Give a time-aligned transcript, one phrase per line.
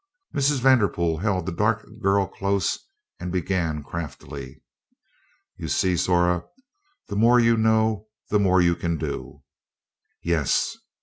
[0.33, 0.61] Mrs.
[0.61, 2.87] Vanderpool held the dark girl close
[3.19, 4.63] and began craftily:
[5.57, 6.43] "You see, Zora,
[7.09, 9.43] the more you know the more you can do."
[10.23, 10.75] "Yes."